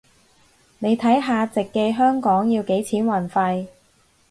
[0.79, 3.67] 你睇下直寄香港要幾錢運費